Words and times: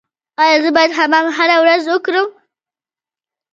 ایا 0.41 0.57
زه 0.63 0.69
باید 0.77 0.95
حمام 0.97 1.25
هره 1.37 1.57
ورځ 1.63 1.83
وکړم؟ 1.87 2.27